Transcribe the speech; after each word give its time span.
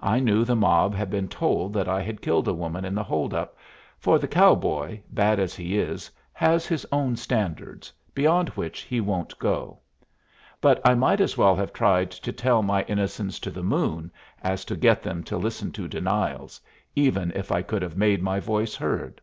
I 0.00 0.20
knew 0.20 0.44
the 0.44 0.54
mob 0.54 0.94
had 0.94 1.10
been 1.10 1.26
told 1.26 1.72
that 1.72 1.88
I 1.88 2.00
had 2.00 2.22
killed 2.22 2.46
a 2.46 2.54
woman 2.54 2.84
in 2.84 2.94
the 2.94 3.02
hold 3.02 3.34
up, 3.34 3.56
for 3.98 4.16
the 4.16 4.28
cowboy, 4.28 5.00
bad 5.10 5.40
as 5.40 5.56
he 5.56 5.76
is, 5.76 6.08
has 6.32 6.66
his 6.68 6.86
own 6.92 7.16
standards, 7.16 7.92
beyond 8.14 8.50
which 8.50 8.82
he 8.82 9.00
won't 9.00 9.36
go. 9.40 9.80
But 10.60 10.80
I 10.88 10.94
might 10.94 11.20
as 11.20 11.36
well 11.36 11.56
have 11.56 11.72
tried 11.72 12.12
to 12.12 12.32
tell 12.32 12.62
my 12.62 12.84
innocence 12.84 13.40
to 13.40 13.50
the 13.50 13.64
moon 13.64 14.12
as 14.40 14.64
to 14.66 14.76
get 14.76 15.02
them 15.02 15.24
to 15.24 15.36
listen 15.36 15.72
to 15.72 15.88
denials, 15.88 16.60
even 16.94 17.32
if 17.34 17.50
I 17.50 17.62
could 17.62 17.82
have 17.82 17.96
made 17.96 18.22
my 18.22 18.38
voice 18.38 18.76
heard. 18.76 19.20